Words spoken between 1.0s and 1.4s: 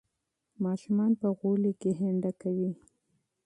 په